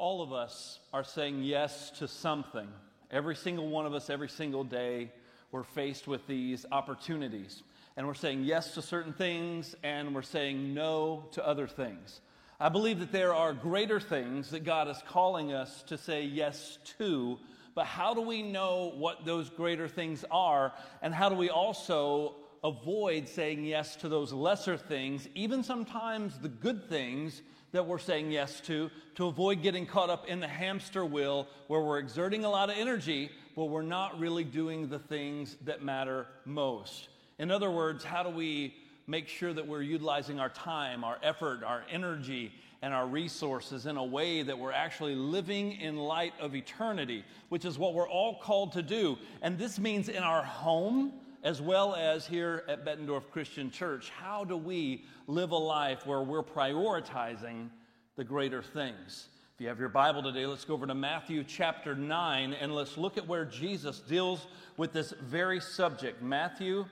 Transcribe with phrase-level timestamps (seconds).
[0.00, 2.66] All of us are saying yes to something.
[3.10, 5.12] Every single one of us, every single day,
[5.52, 7.62] we're faced with these opportunities.
[7.98, 12.22] And we're saying yes to certain things and we're saying no to other things.
[12.58, 16.78] I believe that there are greater things that God is calling us to say yes
[16.98, 17.38] to,
[17.74, 20.72] but how do we know what those greater things are?
[21.02, 26.48] And how do we also avoid saying yes to those lesser things, even sometimes the
[26.48, 31.04] good things that we're saying yes to, to avoid getting caught up in the hamster
[31.04, 35.56] wheel where we're exerting a lot of energy, but we're not really doing the things
[35.64, 37.08] that matter most.
[37.38, 38.74] In other words, how do we
[39.06, 43.96] make sure that we're utilizing our time, our effort, our energy, and our resources in
[43.96, 48.38] a way that we're actually living in light of eternity, which is what we're all
[48.38, 49.18] called to do.
[49.42, 51.12] And this means in our home,
[51.42, 54.10] as well as here at Bettendorf Christian Church.
[54.10, 57.70] How do we live a life where we're prioritizing
[58.16, 59.28] the greater things?
[59.54, 62.98] If you have your Bible today, let's go over to Matthew chapter 9 and let's
[62.98, 66.22] look at where Jesus deals with this very subject.
[66.22, 66.84] Matthew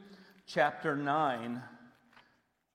[0.47, 1.62] chapter 9.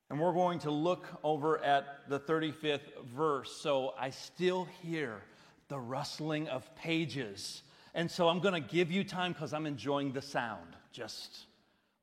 [0.10, 3.52] And we're going to look over at the 35th verse.
[3.62, 5.22] So I still hear
[5.70, 7.64] the rustling of pages.
[7.96, 10.76] And so I'm going to give you time because I'm enjoying the sound.
[10.92, 11.46] Just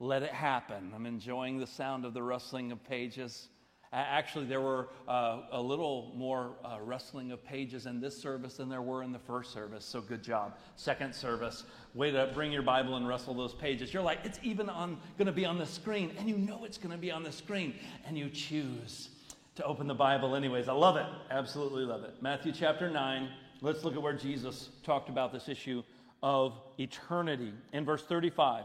[0.00, 0.92] let it happen.
[0.94, 3.48] I'm enjoying the sound of the rustling of pages.
[3.92, 8.68] Actually, there were uh, a little more uh, rustling of pages in this service than
[8.68, 9.84] there were in the first service.
[9.84, 10.56] So good job.
[10.76, 13.92] Second service, way to bring your Bible and rustle those pages.
[13.92, 16.78] You're like, it's even on going to be on the screen, and you know it's
[16.78, 17.74] going to be on the screen,
[18.06, 19.10] and you choose
[19.56, 20.68] to open the Bible anyways.
[20.68, 21.06] I love it.
[21.30, 22.14] Absolutely love it.
[22.22, 23.28] Matthew chapter 9.
[23.60, 25.82] Let's look at where Jesus talked about this issue
[26.22, 27.52] of eternity.
[27.72, 28.64] In verse 35.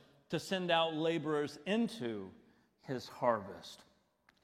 [0.31, 2.29] to send out laborers into
[2.83, 3.83] his harvest.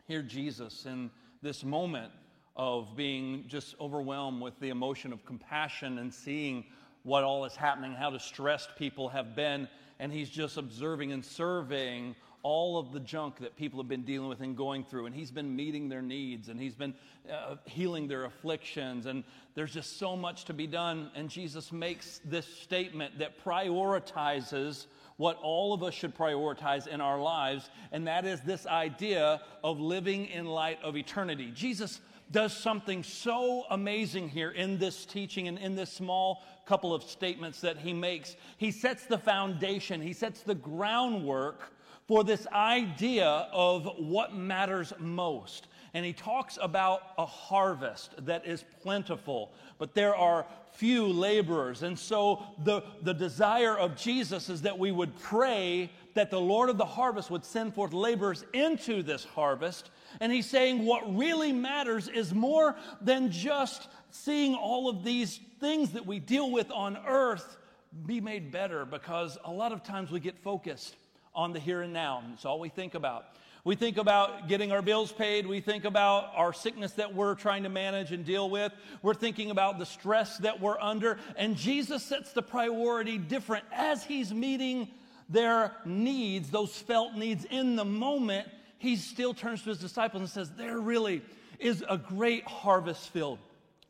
[0.06, 1.10] Here, Jesus, in
[1.42, 2.12] this moment
[2.58, 6.66] of being just overwhelmed with the emotion of compassion and seeing
[7.04, 9.68] what all is happening, how distressed people have been,
[10.00, 14.28] and he's just observing and surveying all of the junk that people have been dealing
[14.28, 15.06] with and going through.
[15.06, 16.94] And he's been meeting their needs and he's been
[17.32, 19.06] uh, healing their afflictions.
[19.06, 19.24] And
[19.56, 21.12] there's just so much to be done.
[21.16, 24.86] And Jesus makes this statement that prioritizes
[25.18, 29.80] what all of us should prioritize in our lives, and that is this idea of
[29.80, 31.52] living in light of eternity.
[31.54, 32.00] Jesus
[32.32, 37.62] does something so amazing here in this teaching and in this small couple of statements
[37.62, 38.36] that he makes.
[38.58, 41.74] He sets the foundation, he sets the groundwork
[42.08, 45.68] for this idea of what matters most.
[45.94, 51.84] And he talks about a harvest that is plentiful, but there are few laborers.
[51.84, 56.70] And so the, the desire of Jesus is that we would pray that the Lord
[56.70, 59.90] of the harvest would send forth laborers into this harvest.
[60.20, 65.92] And he's saying what really matters is more than just seeing all of these things
[65.92, 67.58] that we deal with on earth
[68.06, 70.96] be made better because a lot of times we get focused
[71.34, 72.24] on the here and now.
[72.34, 73.26] It's all we think about.
[73.68, 75.46] We think about getting our bills paid.
[75.46, 78.72] We think about our sickness that we're trying to manage and deal with.
[79.02, 81.20] We're thinking about the stress that we're under.
[81.36, 84.88] And Jesus sets the priority different as he's meeting
[85.28, 88.48] their needs, those felt needs in the moment.
[88.78, 91.22] He still turns to his disciples and says, There really
[91.60, 93.38] is a great harvest field,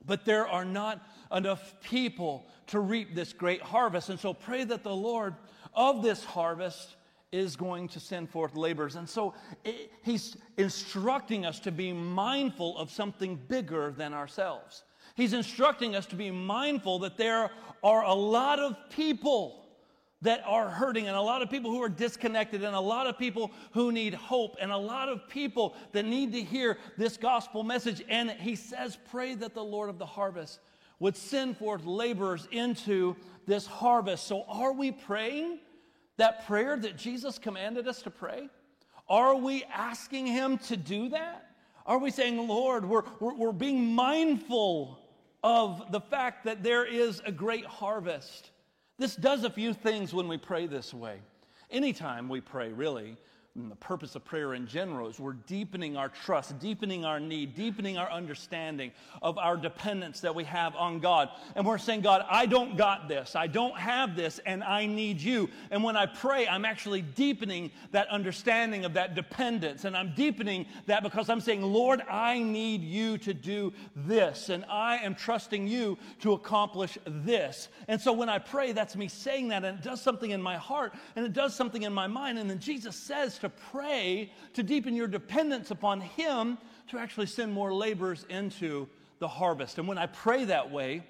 [0.04, 4.10] but there are not enough people to reap this great harvest.
[4.10, 5.36] And so pray that the Lord
[5.76, 6.96] of this harvest
[7.32, 8.96] is going to send forth laborers.
[8.96, 9.34] And so
[9.66, 14.84] it, he's instructing us to be mindful of something bigger than ourselves.
[15.16, 17.52] He's instructing us to be mindful that there
[17.84, 19.66] are a lot of people
[20.22, 23.20] that are hurting, and a lot of people who are disconnected, and a lot of
[23.20, 27.64] people who need hope, and a lot of people that need to hear this gospel
[27.64, 28.02] message.
[28.10, 30.60] And he says, Pray that the Lord of the harvest
[31.00, 33.16] would send forth laborers into
[33.46, 34.26] this harvest.
[34.26, 35.60] So, are we praying?
[36.18, 38.50] That prayer that Jesus commanded us to pray?
[39.10, 41.52] Are we asking Him to do that?
[41.86, 45.00] Are we saying, Lord, we're, we're, we're, being mindful
[45.42, 48.52] of the fact that there is a great harvest?
[48.98, 51.20] This does a few things when we pray this way.
[51.72, 53.16] Anytime we pray, really,
[53.58, 57.56] and the purpose of prayer in general is we're deepening our trust, deepening our need,
[57.56, 61.30] deepening our understanding of our dependence that we have on God.
[61.56, 63.36] And we're saying, God, I don't got this.
[63.36, 65.50] I don't have this, and I need you.
[65.72, 69.86] And when I pray, I'm actually deepening that understanding of that dependence.
[69.86, 74.50] And I'm deepening that because I'm saying, Lord, I need you to do this.
[74.50, 77.70] And I am trusting you to accomplish this.
[77.88, 80.58] And so when I pray, that's me saying that, and it does something in my
[80.58, 82.38] heart, and it does something in my mind.
[82.38, 86.58] And then Jesus says to to pray to deepen your dependence upon Him
[86.90, 88.88] to actually send more laborers into
[89.20, 89.78] the harvest.
[89.78, 91.04] And when I pray that way,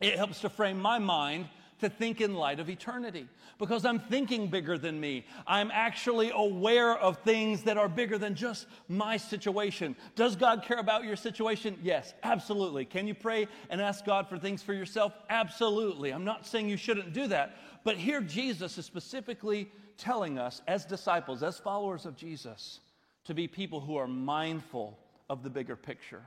[0.00, 1.48] it helps to frame my mind
[1.80, 3.26] to think in light of eternity
[3.58, 5.26] because I'm thinking bigger than me.
[5.46, 9.96] I'm actually aware of things that are bigger than just my situation.
[10.14, 11.78] Does God care about your situation?
[11.82, 12.84] Yes, absolutely.
[12.84, 15.12] Can you pray and ask God for things for yourself?
[15.28, 16.10] Absolutely.
[16.10, 20.84] I'm not saying you shouldn't do that, but here Jesus is specifically telling us, as
[20.84, 22.80] disciples, as followers of Jesus,
[23.24, 24.98] to be people who are mindful
[25.28, 26.22] of the bigger picture,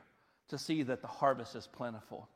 [0.49, 2.27] to see that the harvest is plentiful.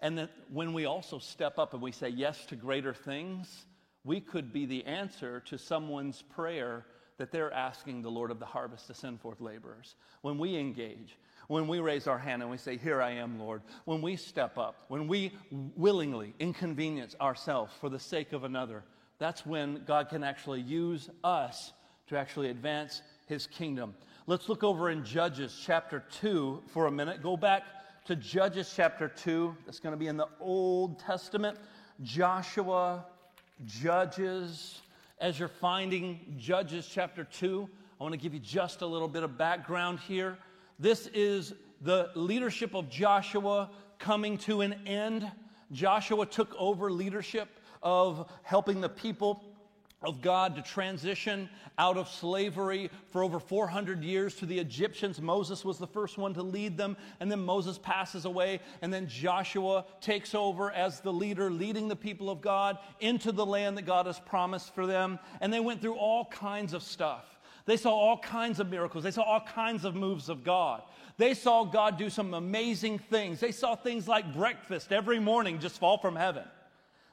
[0.00, 3.66] And that when we also step up and we say yes to greater things,
[4.04, 6.86] we could be the answer to someone's prayer
[7.18, 9.96] that they're asking the Lord of the harvest to send forth laborers.
[10.22, 11.18] When we engage,
[11.48, 14.56] when we raise our hand and we say, Here I am, Lord, when we step
[14.56, 18.84] up, when we willingly inconvenience ourselves for the sake of another,
[19.18, 21.72] that's when God can actually use us
[22.06, 23.94] to actually advance his kingdom.
[24.26, 27.22] Let's look over in Judges chapter 2 for a minute.
[27.22, 27.64] Go back
[28.08, 29.54] to Judges chapter 2.
[29.66, 31.58] That's going to be in the Old Testament.
[32.02, 33.04] Joshua,
[33.66, 34.80] Judges.
[35.20, 37.68] As you're finding Judges chapter 2,
[38.00, 40.38] I want to give you just a little bit of background here.
[40.78, 41.52] This is
[41.82, 43.68] the leadership of Joshua
[43.98, 45.30] coming to an end.
[45.70, 47.50] Joshua took over leadership
[47.82, 49.44] of helping the people
[50.02, 55.20] of God to transition out of slavery for over 400 years to the Egyptians.
[55.20, 59.08] Moses was the first one to lead them, and then Moses passes away, and then
[59.08, 63.86] Joshua takes over as the leader, leading the people of God into the land that
[63.86, 65.18] God has promised for them.
[65.40, 67.24] And they went through all kinds of stuff.
[67.66, 70.82] They saw all kinds of miracles, they saw all kinds of moves of God.
[71.16, 73.40] They saw God do some amazing things.
[73.40, 76.44] They saw things like breakfast every morning just fall from heaven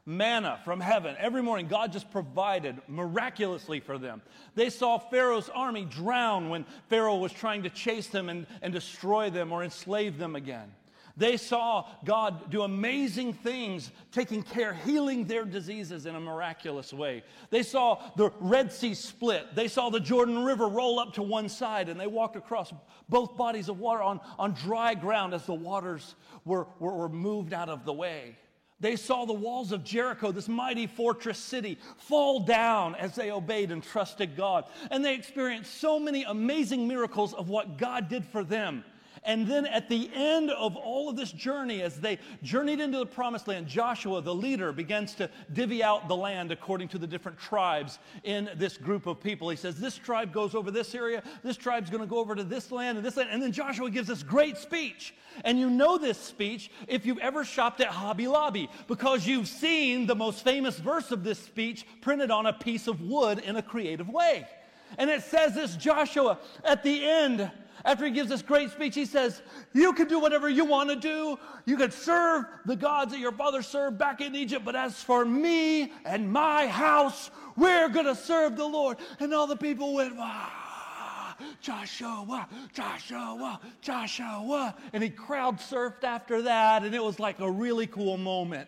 [0.05, 1.15] manna from heaven.
[1.19, 4.21] Every morning, God just provided miraculously for them.
[4.53, 9.29] They saw Pharaoh's army drown when Pharaoh was trying to chase them and, and destroy
[9.29, 10.71] them or enslave them again.
[11.17, 17.23] They saw God do amazing things, taking care, healing their diseases in a miraculous way.
[17.51, 19.55] They saw the Red Sea split.
[19.55, 22.73] They saw the Jordan River roll up to one side, and they walked across
[23.07, 27.53] both bodies of water on, on dry ground as the waters were, were, were moved
[27.53, 28.35] out of the way.
[28.79, 33.71] They saw the walls of Jericho, this mighty fortress city, fall down as they obeyed
[33.71, 34.65] and trusted God.
[34.91, 38.83] And they experienced so many amazing miracles of what God did for them.
[39.25, 43.05] And then at the end of all of this journey, as they journeyed into the
[43.07, 47.39] promised land, Joshua, the leader, begins to divvy out the land according to the different
[47.39, 49.49] tribes in this group of people.
[49.49, 52.43] He says, This tribe goes over this area, this tribe's going to go over to
[52.43, 53.29] this land and this land.
[53.31, 55.15] And then Joshua gives this great speech.
[55.43, 60.05] And you know this speech if you've ever shopped at Hobby Lobby because you've seen
[60.05, 63.61] the most famous verse of this speech printed on a piece of wood in a
[63.61, 64.47] creative way.
[64.97, 67.51] And it says this Joshua at the end
[67.85, 69.43] after he gives this great speech, he says,
[69.73, 71.37] You can do whatever you want to do.
[71.65, 74.65] You can serve the gods that your father served back in Egypt.
[74.65, 78.97] But as for me and my house, we're going to serve the Lord.
[79.19, 84.75] And all the people went, ah, Joshua, Joshua, Joshua.
[84.91, 86.83] And he crowd surfed after that.
[86.83, 88.67] And it was like a really cool moment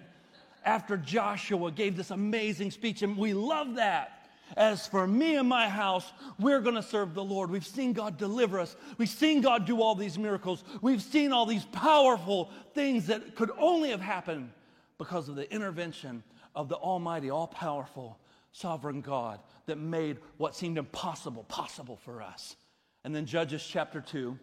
[0.63, 3.01] after Joshua gave this amazing speech.
[3.01, 4.16] And we love that.
[4.55, 7.51] As for me and my house, we're going to serve the Lord.
[7.51, 8.75] We've seen God deliver us.
[8.97, 10.63] We've seen God do all these miracles.
[10.81, 14.51] We've seen all these powerful things that could only have happened
[14.97, 16.23] because of the intervention
[16.55, 18.17] of the Almighty, all powerful,
[18.51, 22.55] sovereign God that made what seemed impossible possible for us.
[23.03, 24.37] And then, Judges chapter 2,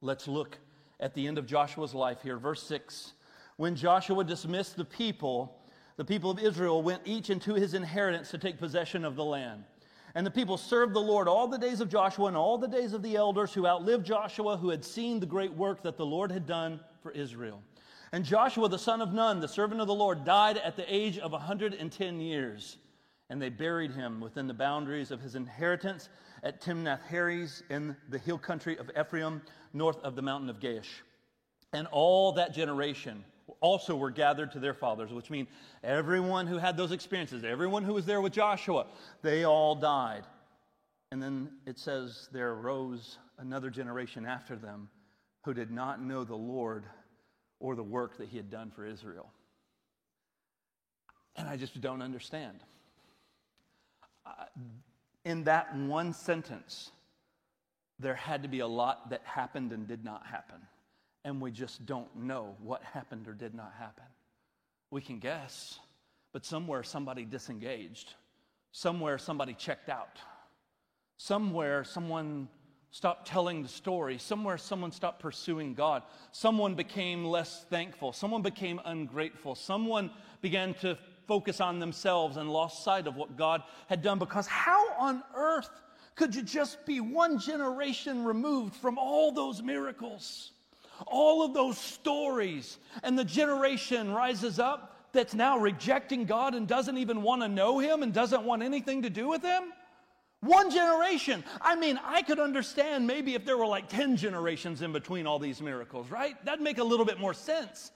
[0.00, 0.58] let's look
[0.98, 2.36] at the end of Joshua's life here.
[2.36, 3.14] Verse 6
[3.56, 5.59] When Joshua dismissed the people,
[6.00, 9.64] the people of Israel went each into his inheritance to take possession of the land.
[10.14, 12.94] And the people served the Lord all the days of Joshua and all the days
[12.94, 16.32] of the elders who outlived Joshua, who had seen the great work that the Lord
[16.32, 17.62] had done for Israel.
[18.12, 21.18] And Joshua, the son of Nun, the servant of the Lord, died at the age
[21.18, 22.78] of 110 years.
[23.28, 26.08] And they buried him within the boundaries of his inheritance
[26.42, 29.42] at Timnath Heres in the hill country of Ephraim,
[29.74, 31.02] north of the mountain of Gaash.
[31.74, 33.22] And all that generation
[33.60, 35.48] also were gathered to their fathers, which means
[35.82, 38.86] everyone who had those experiences, everyone who was there with Joshua,
[39.22, 40.24] they all died.
[41.12, 44.88] And then it says, There arose another generation after them
[45.44, 46.84] who did not know the Lord
[47.58, 49.30] or the work that he had done for Israel.
[51.36, 52.60] And I just don't understand.
[55.24, 56.90] In that one sentence,
[57.98, 60.60] there had to be a lot that happened and did not happen.
[61.24, 64.04] And we just don't know what happened or did not happen.
[64.90, 65.78] We can guess,
[66.32, 68.14] but somewhere somebody disengaged.
[68.72, 70.18] Somewhere somebody checked out.
[71.16, 72.48] Somewhere someone
[72.90, 74.18] stopped telling the story.
[74.18, 76.02] Somewhere someone stopped pursuing God.
[76.32, 78.12] Someone became less thankful.
[78.12, 79.54] Someone became ungrateful.
[79.54, 80.10] Someone
[80.40, 84.18] began to focus on themselves and lost sight of what God had done.
[84.18, 85.70] Because how on earth
[86.16, 90.52] could you just be one generation removed from all those miracles?
[91.06, 96.98] All of those stories, and the generation rises up that's now rejecting God and doesn't
[96.98, 99.72] even want to know Him and doesn't want anything to do with Him?
[100.40, 101.44] One generation.
[101.60, 105.38] I mean, I could understand maybe if there were like 10 generations in between all
[105.38, 106.42] these miracles, right?
[106.44, 107.90] That'd make a little bit more sense.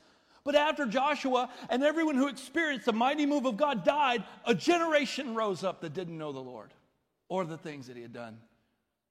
[0.45, 5.35] But after Joshua and everyone who experienced the mighty move of God died, a generation
[5.35, 6.75] rose up that didn't know the Lord
[7.31, 8.37] or the things that He had done.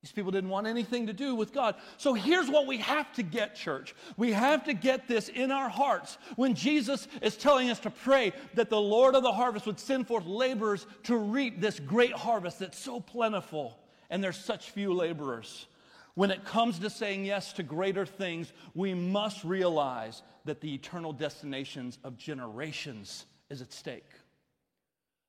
[0.04, 1.76] These people didn't want anything to do with God.
[1.98, 3.96] So here's what we have to get, church.
[4.18, 8.34] We have to get this in our hearts when Jesus is telling us to pray
[8.56, 12.60] that the Lord of the harvest would send forth laborers to reap this great harvest
[12.60, 13.80] that's so plentiful
[14.10, 15.68] and there's such few laborers.
[16.16, 21.14] When it comes to saying yes to greater things, we must realize that the eternal
[21.14, 24.12] destinations of generations is at stake.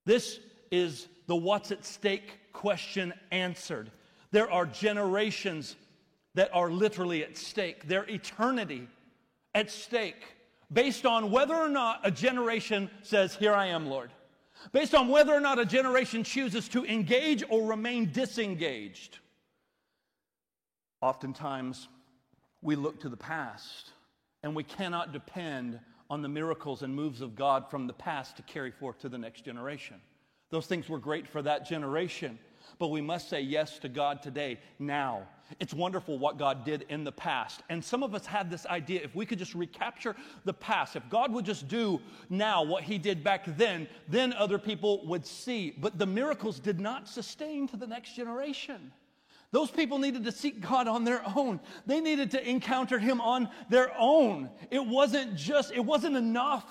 [0.04, 0.40] This
[0.72, 3.90] is the what's at stake question answered.
[4.34, 5.76] There are generations
[6.34, 8.88] that are literally at stake, their eternity
[9.54, 10.24] at stake,
[10.72, 14.10] based on whether or not a generation says, Here I am, Lord.
[14.72, 19.20] Based on whether or not a generation chooses to engage or remain disengaged.
[21.00, 21.86] Oftentimes,
[22.60, 23.92] we look to the past
[24.42, 25.78] and we cannot depend
[26.10, 29.16] on the miracles and moves of God from the past to carry forth to the
[29.16, 30.00] next generation.
[30.50, 32.36] Those things were great for that generation,
[32.78, 35.26] but we must say yes to God today, now.
[35.60, 37.62] It's wonderful what God did in the past.
[37.68, 41.08] And some of us had this idea if we could just recapture the past, if
[41.10, 42.00] God would just do
[42.30, 45.74] now what He did back then, then other people would see.
[45.76, 48.92] But the miracles did not sustain to the next generation.
[49.52, 51.60] Those people needed to seek God on their own.
[51.86, 54.50] They needed to encounter Him on their own.
[54.70, 56.66] It wasn't just, it wasn't enough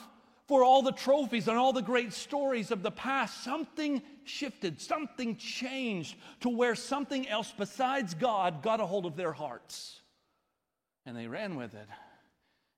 [0.48, 5.38] for all the trophies and all the great stories of the past, something shifted, something
[5.38, 10.02] changed to where something else besides God got a hold of their hearts.
[11.06, 11.88] And they ran with it.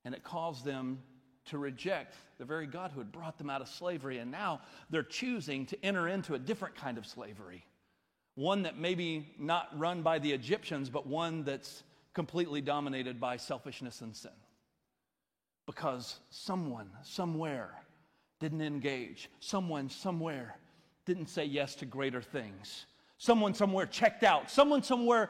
[0.03, 1.00] And it caused them
[1.45, 4.19] to reject the very God who had brought them out of slavery.
[4.19, 7.65] And now they're choosing to enter into a different kind of slavery.
[8.36, 14.01] One that maybe not run by the Egyptians, but one that's completely dominated by selfishness
[14.01, 14.31] and sin
[15.65, 17.72] because someone somewhere
[18.39, 19.29] didn't engage.
[19.39, 20.57] Someone somewhere
[21.05, 22.86] didn't say yes to greater things.
[23.17, 24.51] Someone somewhere checked out.
[24.51, 25.29] Someone somewhere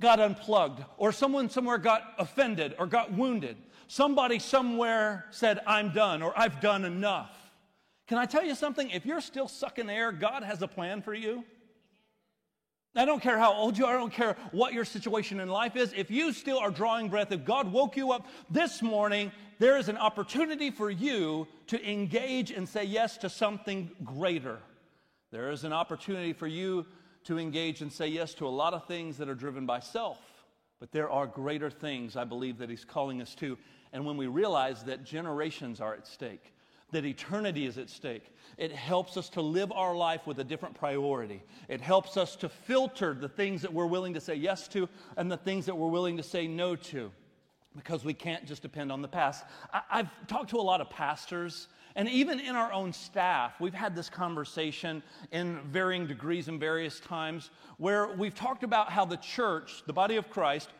[0.00, 3.56] got unplugged, or someone somewhere got offended or got wounded.
[3.86, 7.36] Somebody somewhere said, I'm done, or I've done enough.
[8.06, 8.88] Can I tell you something?
[8.90, 11.44] If you're still sucking air, God has a plan for you.
[12.96, 15.76] I don't care how old you are, I don't care what your situation in life
[15.76, 15.92] is.
[15.96, 19.30] If you still are drawing breath, if God woke you up this morning,
[19.60, 24.58] there is an opportunity for you to engage and say yes to something greater.
[25.30, 26.84] There is an opportunity for you
[27.24, 30.18] to engage and say yes to a lot of things that are driven by self.
[30.80, 33.56] But there are greater things I believe that He's calling us to.
[33.92, 36.54] And when we realize that generations are at stake,
[36.92, 38.24] that eternity is at stake.
[38.58, 41.42] It helps us to live our life with a different priority.
[41.68, 45.30] It helps us to filter the things that we're willing to say yes to and
[45.30, 47.10] the things that we're willing to say no to
[47.76, 49.44] because we can't just depend on the past.
[49.72, 51.68] I- have talked to a lot of pastors.
[51.96, 57.00] And even in our own staff, we've had this conversation in varying degrees and various
[57.00, 60.70] times where we've talked about how the church, the body of Christ,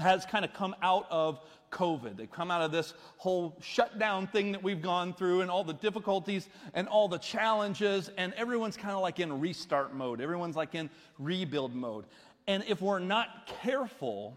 [0.00, 1.40] has kind of come out of
[1.70, 2.16] COVID.
[2.16, 5.74] They've come out of this whole shutdown thing that we've gone through and all the
[5.74, 10.20] difficulties and all the challenges, and everyone's kind of like in restart mode.
[10.20, 12.06] Everyone's like in rebuild mode.
[12.46, 14.36] And if we're not careful,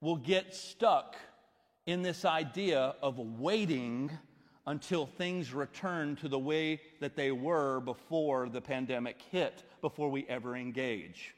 [0.00, 1.16] we'll get stuck
[1.86, 4.10] in this idea of waiting
[4.66, 10.26] until things return to the way that they were before the pandemic hit, before we
[10.28, 11.34] ever engage.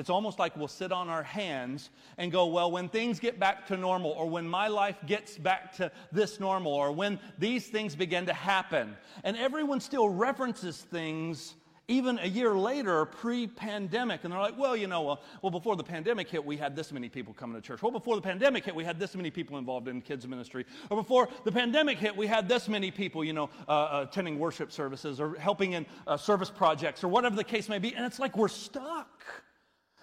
[0.00, 3.66] It's almost like we'll sit on our hands and go, well, when things get back
[3.66, 7.94] to normal, or when my life gets back to this normal, or when these things
[7.94, 8.96] begin to happen.
[9.24, 11.54] And everyone still references things
[11.90, 15.74] even a year later, pre pandemic, and they're like, well, you know, well, well, before
[15.74, 17.82] the pandemic hit, we had this many people coming to church.
[17.82, 20.64] Well, before the pandemic hit, we had this many people involved in kids' ministry.
[20.88, 24.38] Or before the pandemic hit, we had this many people, you know, uh, uh, attending
[24.38, 27.92] worship services or helping in uh, service projects or whatever the case may be.
[27.94, 29.24] And it's like we're stuck.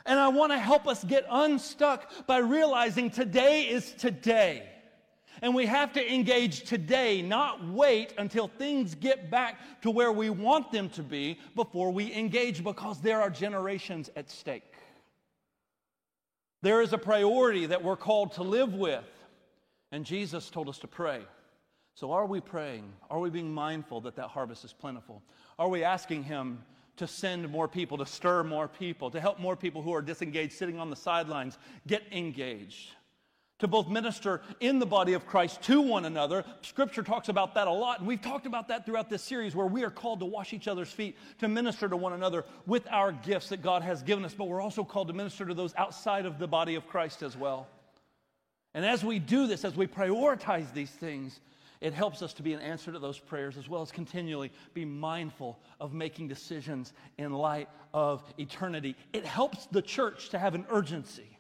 [0.08, 4.64] And I want to help us get unstuck by realizing today is today.
[5.42, 10.30] And we have to engage today, not wait until things get back to where we
[10.30, 14.74] want them to be before we engage because there are generations at stake.
[16.64, 19.06] There is a priority that we're called to live with.
[19.92, 21.22] And Jesus told us to pray.
[21.94, 22.92] So, are we praying?
[23.10, 25.24] Are we being mindful that that harvest is plentiful?
[25.58, 26.64] Are we asking Him
[26.98, 30.54] to send more people, to stir more people, to help more people who are disengaged,
[30.54, 32.92] sitting on the sidelines, get engaged?
[33.60, 36.44] to both minister in the body of Christ to one another.
[36.62, 39.66] Scripture talks about that a lot, and we've talked about that throughout this series where
[39.66, 43.12] we are called to wash each other's feet, to minister to one another with our
[43.12, 46.26] gifts that God has given us, but we're also called to minister to those outside
[46.26, 47.68] of the body of Christ as well.
[48.74, 51.40] And as we do this, as we prioritize these things,
[51.82, 54.86] it helps us to be an answer to those prayers as well as continually be
[54.86, 58.96] mindful of making decisions in light of eternity.
[59.14, 61.38] It helps the church to have an urgency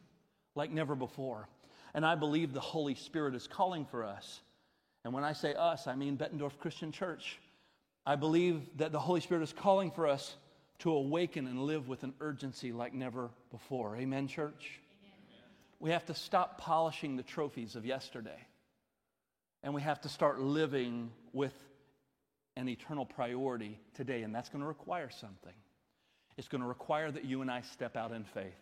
[0.55, 1.47] like never before.
[1.93, 4.41] And I believe the Holy Spirit is calling for us.
[5.03, 7.39] And when I say us, I mean Bettendorf Christian Church.
[8.05, 10.35] I believe that the Holy Spirit is calling for us
[10.79, 13.97] to awaken and live with an urgency like never before.
[13.97, 14.79] Amen, church?
[15.01, 15.49] Amen.
[15.79, 18.45] We have to stop polishing the trophies of yesterday.
[19.63, 21.53] And we have to start living with
[22.55, 24.23] an eternal priority today.
[24.23, 25.53] And that's going to require something.
[26.37, 28.53] It's going to require that you and I step out in faith.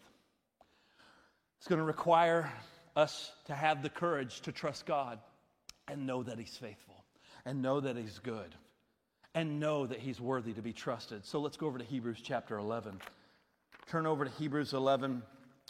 [1.59, 2.51] It's going to require
[2.95, 5.19] us to have the courage to trust God
[5.87, 7.03] and know that He's faithful
[7.45, 8.55] and know that He's good
[9.33, 11.25] and know that He's worthy to be trusted.
[11.25, 12.99] So let's go over to Hebrews chapter 11.
[13.87, 15.21] Turn over to Hebrews 11,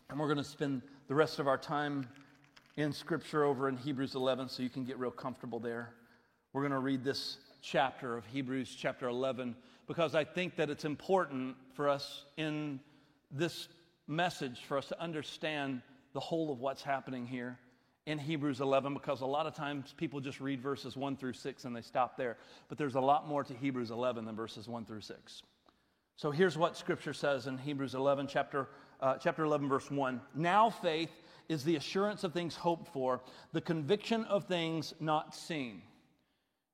[0.10, 2.08] and we're going to spend the rest of our time
[2.78, 5.94] in Scripture over in Hebrews 11 so you can get real comfortable there.
[6.52, 9.56] We're going to read this chapter of Hebrews chapter 11
[9.88, 12.80] because I think that it's important for us in
[13.32, 13.70] this
[14.08, 15.82] message for us to understand
[16.14, 17.58] the whole of what's happening here
[18.06, 21.66] in Hebrews 11 because a lot of times people just read verses 1 through 6
[21.66, 22.38] and they stop there.
[22.68, 25.44] But there's a lot more to Hebrews 11 than verses 1 through 6.
[26.18, 28.68] So here's what Scripture says in Hebrews 11, chapter,
[29.02, 30.22] uh, chapter 11, verse 1.
[30.36, 31.10] Now faith
[31.50, 33.22] is the assurance of things hoped for,
[33.54, 35.82] the conviction of things not seen.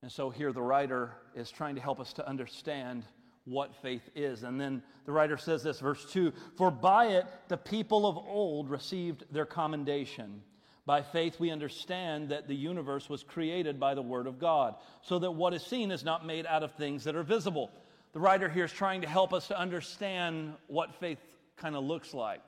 [0.02, 3.06] And so here the writer is trying to help us to understand
[3.46, 4.44] what faith is.
[4.44, 8.70] And then the writer says this, verse 2 For by it the people of old
[8.70, 10.42] received their commendation.
[10.86, 15.20] By faith, we understand that the universe was created by the Word of God, so
[15.20, 17.72] that what is seen is not made out of things that are visible.
[18.14, 21.20] The writer here is trying to help us to understand what faith
[21.56, 22.42] kind of looks like.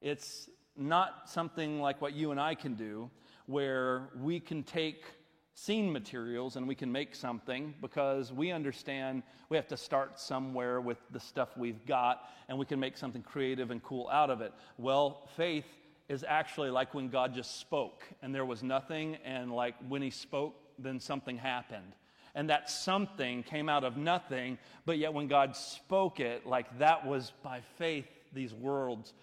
[0.00, 3.10] It's not something like what you and I can do,
[3.46, 5.04] where we can take
[5.54, 10.82] seen materials and we can make something because we understand we have to start somewhere
[10.82, 14.42] with the stuff we've got and we can make something creative and cool out of
[14.42, 14.52] it.
[14.76, 15.64] Well, faith
[16.10, 20.10] is actually like when God just spoke and there was nothing, and like when He
[20.10, 21.94] spoke, then something happened.
[22.34, 27.06] And that something came out of nothing, but yet when God spoke it, like that
[27.06, 29.14] was by faith, these worlds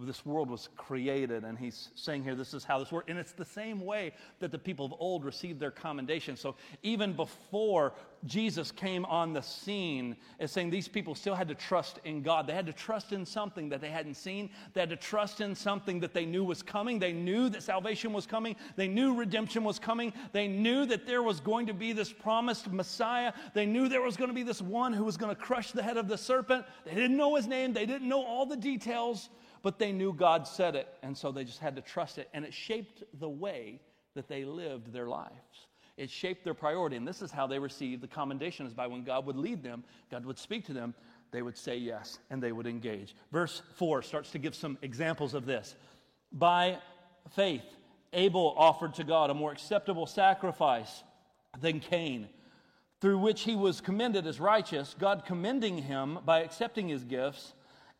[0.00, 3.06] this world was created, and he's saying here, this is how this works.
[3.08, 6.36] And it's the same way that the people of old received their commendation.
[6.36, 7.92] So even before
[8.24, 12.48] Jesus came on the scene, is saying these people still had to trust in God.
[12.48, 14.50] They had to trust in something that they hadn't seen.
[14.74, 16.98] They had to trust in something that they knew was coming.
[16.98, 18.56] They knew that salvation was coming.
[18.74, 20.12] They knew redemption was coming.
[20.32, 23.32] They knew that there was going to be this promised Messiah.
[23.54, 25.82] They knew there was going to be this one who was going to crush the
[25.82, 26.66] head of the serpent.
[26.84, 29.28] They didn't know his name, they didn't know all the details
[29.66, 32.28] but they knew God said it, and so they just had to trust it.
[32.32, 33.80] And it shaped the way
[34.14, 35.66] that they lived their lives.
[35.96, 36.94] It shaped their priority.
[36.94, 39.82] And this is how they received the commendation is by when God would lead them,
[40.08, 40.94] God would speak to them,
[41.32, 43.16] they would say yes, and they would engage.
[43.32, 45.74] Verse 4 starts to give some examples of this.
[46.30, 46.78] By
[47.34, 47.64] faith,
[48.12, 51.02] Abel offered to God a more acceptable sacrifice
[51.60, 52.28] than Cain,
[53.00, 57.52] through which he was commended as righteous, God commending him by accepting his gifts.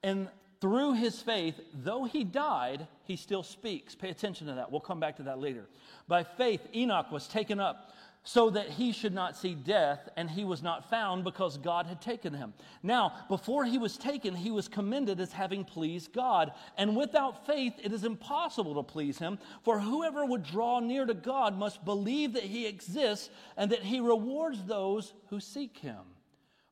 [0.05, 0.29] And
[0.61, 3.95] through his faith, though he died, he still speaks.
[3.95, 4.71] Pay attention to that.
[4.71, 5.67] We'll come back to that later.
[6.09, 7.93] By faith, Enoch was taken up
[8.27, 12.01] so that he should not see death, and he was not found because God had
[12.01, 12.55] taken him.
[12.83, 16.51] Now, before he was taken, he was commended as having pleased God.
[16.77, 21.15] And without faith, it is impossible to please him, for whoever would draw near to
[21.15, 26.03] God must believe that he exists and that he rewards those who seek him.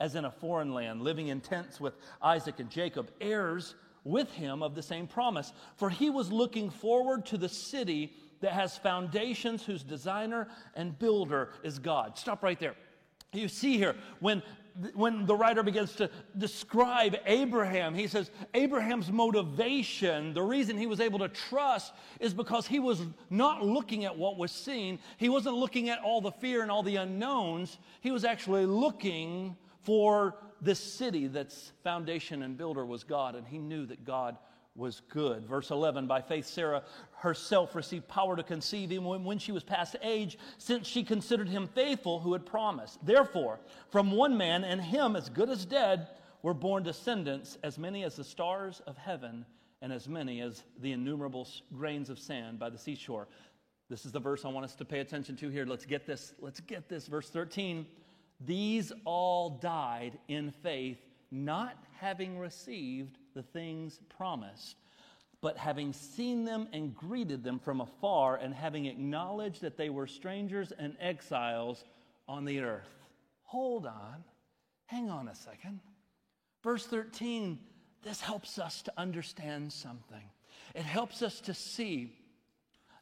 [0.00, 4.62] as in a foreign land, living in tents with Isaac and Jacob, heirs with him
[4.62, 5.52] of the same promise.
[5.76, 11.50] For he was looking forward to the city that has foundations, whose designer and builder
[11.62, 12.16] is God.
[12.16, 12.74] Stop right there.
[13.32, 14.42] You see here, when
[14.94, 21.00] when the writer begins to describe Abraham, he says Abraham's motivation, the reason he was
[21.00, 24.98] able to trust, is because he was not looking at what was seen.
[25.16, 27.78] He wasn't looking at all the fear and all the unknowns.
[28.00, 33.58] He was actually looking for this city that's foundation and builder was God, and he
[33.58, 34.36] knew that God
[34.76, 35.46] was good.
[35.46, 36.82] Verse 11 By faith, Sarah
[37.16, 41.68] herself received power to conceive even when she was past age, since she considered him
[41.74, 43.04] faithful who had promised.
[43.04, 46.08] Therefore, from one man, and him as good as dead,
[46.42, 49.44] were born descendants, as many as the stars of heaven,
[49.82, 53.28] and as many as the innumerable grains of sand by the seashore.
[53.88, 55.66] This is the verse I want us to pay attention to here.
[55.66, 56.34] Let's get this.
[56.40, 57.08] Let's get this.
[57.08, 57.86] Verse 13.
[58.40, 60.98] These all died in faith,
[61.30, 64.76] not having received the things promised,
[65.42, 70.06] but having seen them and greeted them from afar, and having acknowledged that they were
[70.06, 71.84] strangers and exiles
[72.28, 72.88] on the earth.
[73.44, 74.24] Hold on.
[74.86, 75.80] Hang on a second.
[76.62, 77.58] Verse 13,
[78.02, 80.24] this helps us to understand something.
[80.74, 82.16] It helps us to see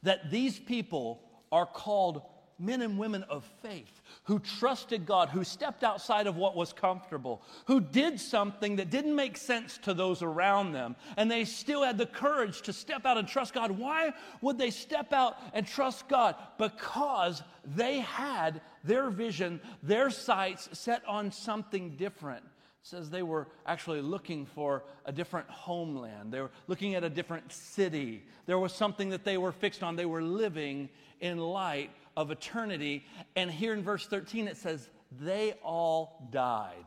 [0.03, 2.23] that these people are called
[2.59, 7.43] men and women of faith who trusted God, who stepped outside of what was comfortable,
[7.67, 11.99] who did something that didn't make sense to those around them, and they still had
[11.99, 13.71] the courage to step out and trust God.
[13.71, 16.35] Why would they step out and trust God?
[16.59, 22.45] Because they had their vision, their sights set on something different
[22.83, 26.33] says they were actually looking for a different homeland.
[26.33, 28.25] They were looking at a different city.
[28.47, 29.95] There was something that they were fixed on.
[29.95, 30.89] They were living
[31.21, 33.07] in light of eternity.
[33.37, 36.85] And here in verse 13 it says, They all died,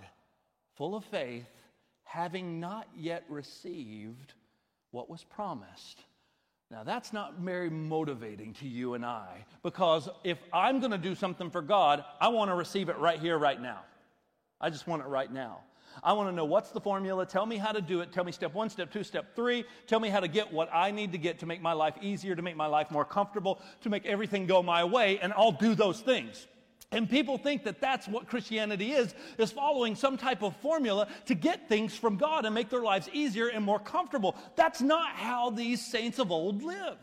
[0.76, 1.48] full of faith,
[2.04, 4.34] having not yet received
[4.92, 6.04] what was promised.
[6.70, 11.16] Now, that's not very motivating to you and I because if I'm going to do
[11.16, 13.80] something for God, I want to receive it right here, right now.
[14.60, 15.60] I just want it right now.
[16.04, 17.26] I want to know what's the formula.
[17.26, 18.12] Tell me how to do it.
[18.12, 19.66] Tell me step one, step two, step three.
[19.88, 22.36] Tell me how to get what I need to get to make my life easier,
[22.36, 25.76] to make my life more comfortable, to make everything go my way, and I'll do
[25.76, 26.48] those things.
[26.94, 31.36] And people think that that's what Christianity is, is following some type of formula to
[31.36, 34.36] get things from God and make their lives easier and more comfortable.
[34.56, 37.00] That's not how these saints of old lived.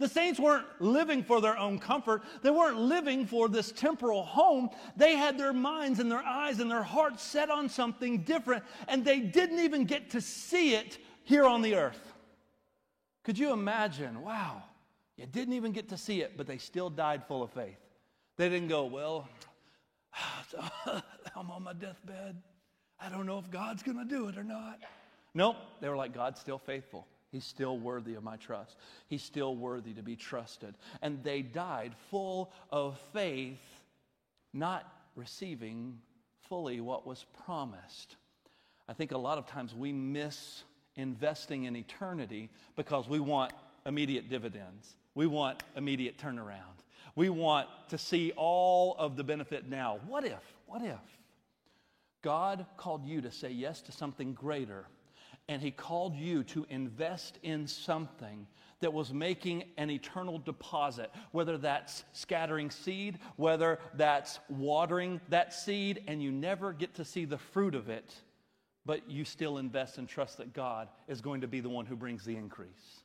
[0.00, 2.22] The saints weren't living for their own comfort.
[2.40, 4.70] They weren't living for this temporal home.
[4.96, 9.04] They had their minds and their eyes and their hearts set on something different, and
[9.04, 12.14] they didn't even get to see it here on the earth.
[13.24, 14.22] Could you imagine?
[14.22, 14.62] Wow,
[15.18, 17.78] you didn't even get to see it, but they still died full of faith.
[18.38, 19.28] They didn't go, Well,
[21.36, 22.40] I'm on my deathbed.
[22.98, 24.78] I don't know if God's going to do it or not.
[25.34, 27.06] Nope, they were like, God's still faithful.
[27.30, 28.76] He's still worthy of my trust.
[29.06, 30.74] He's still worthy to be trusted.
[31.00, 33.60] And they died full of faith,
[34.52, 35.98] not receiving
[36.48, 38.16] fully what was promised.
[38.88, 40.64] I think a lot of times we miss
[40.96, 43.52] investing in eternity because we want
[43.86, 44.96] immediate dividends.
[45.14, 46.82] We want immediate turnaround.
[47.14, 50.00] We want to see all of the benefit now.
[50.06, 50.98] What if, what if
[52.22, 54.86] God called you to say yes to something greater
[55.50, 58.46] and He called you to invest in something
[58.78, 66.04] that was making an eternal deposit, whether that's scattering seed, whether that's watering that seed,
[66.06, 68.14] and you never get to see the fruit of it,
[68.86, 71.96] but you still invest and trust that God is going to be the one who
[71.96, 73.02] brings the increase.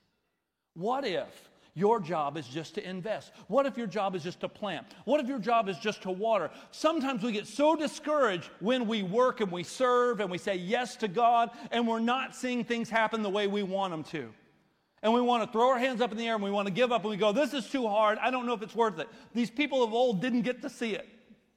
[0.76, 3.34] What if your job is just to invest?
[3.48, 4.88] What if your job is just to plant?
[5.04, 6.50] What if your job is just to water?
[6.72, 10.96] Sometimes we get so discouraged when we work and we serve and we say yes
[10.98, 14.34] to God and we're not seeing things happen the way we want them to.
[15.04, 16.74] And we want to throw our hands up in the air and we want to
[16.74, 18.18] give up and we go, This is too hard.
[18.20, 19.10] I don't know if it's worth it.
[19.34, 21.08] These people of old didn't get to see it.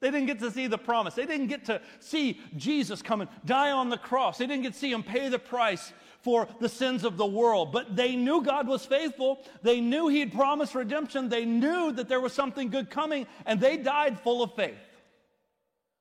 [0.01, 1.15] They didn't get to see the promise.
[1.15, 4.39] They didn't get to see Jesus come and die on the cross.
[4.39, 7.73] They didn't get to see him pay the price for the sins of the world.
[7.73, 9.39] But they knew God was faithful.
[9.63, 11.29] They knew He had promised redemption.
[11.29, 14.79] They knew that there was something good coming, and they died full of faith.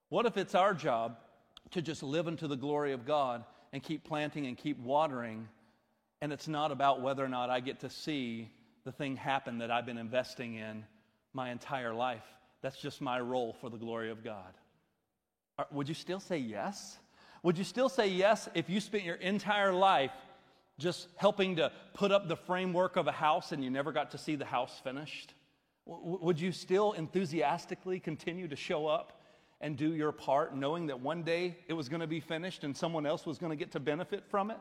[0.10, 1.17] What if it's our job
[1.71, 5.47] to just live into the glory of God and keep planting and keep watering.
[6.21, 8.49] And it's not about whether or not I get to see
[8.86, 10.86] the thing happen that I've been investing in
[11.34, 12.23] my entire life.
[12.62, 14.53] That's just my role for the glory of God.
[15.71, 16.97] Would you still say yes?
[17.43, 20.12] Would you still say yes if you spent your entire life
[20.80, 24.17] just helping to put up the framework of a house and you never got to
[24.17, 25.34] see the house finished?
[25.86, 29.21] Would you still enthusiastically continue to show up
[29.62, 32.76] and do your part, knowing that one day it was going to be finished and
[32.76, 34.58] someone else was going to get to benefit from it?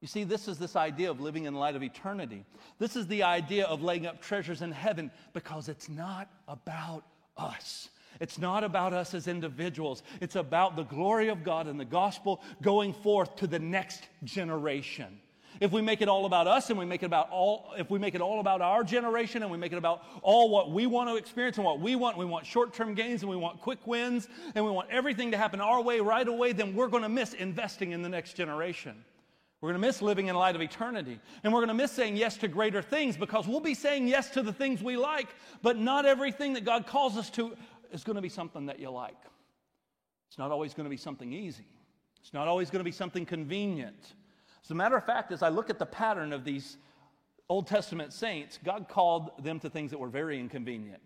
[0.00, 2.44] You see, this is this idea of living in light of eternity.
[2.78, 7.04] This is the idea of laying up treasures in heaven because it's not about
[7.36, 7.88] us.
[8.20, 10.02] It's not about us as individuals.
[10.20, 15.20] It's about the glory of God and the gospel going forth to the next generation.
[15.60, 17.98] If we make it all about us and we make it about all, if we
[17.98, 21.08] make it all about our generation and we make it about all what we want
[21.08, 23.84] to experience and what we want, we want short term gains and we want quick
[23.86, 27.08] wins and we want everything to happen our way right away, then we're going to
[27.08, 29.04] miss investing in the next generation.
[29.60, 31.18] We're going to miss living in light of eternity.
[31.42, 34.30] And we're going to miss saying yes to greater things because we'll be saying yes
[34.30, 35.26] to the things we like,
[35.62, 37.56] but not everything that God calls us to
[37.92, 39.16] is going to be something that you like.
[40.28, 41.66] It's not always going to be something easy.
[42.20, 44.14] It's not always going to be something convenient.
[44.64, 46.76] As a matter of fact, as I look at the pattern of these
[47.48, 51.00] Old Testament saints, God called them to things that were very inconvenient.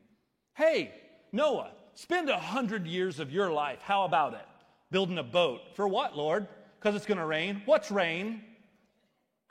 [0.55, 0.93] Hey,
[1.31, 3.79] Noah, spend a hundred years of your life.
[3.83, 4.47] How about it?
[4.91, 5.61] Building a boat.
[5.75, 6.49] For what, Lord?
[6.79, 7.63] Because it's going to rain.
[7.65, 8.43] What's rain?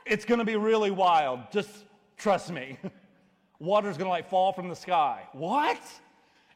[0.06, 1.39] It's going to be really wild.
[1.52, 1.70] Just
[2.17, 2.78] trust me.
[3.60, 5.28] Water's going to like fall from the sky.
[5.32, 5.80] What?